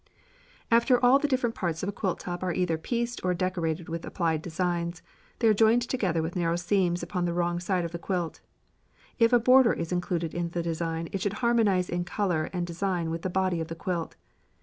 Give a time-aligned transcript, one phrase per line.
[0.71, 4.03] After all the different parts of a quilt top are either pieced or decorated with
[4.03, 5.03] applied designs,
[5.37, 8.39] they are joined together with narrow seams upon the wrong side of the quilt.
[9.19, 13.11] If a border is included in the design it should harmonize in colour and design
[13.11, 14.15] with the body of the quilt.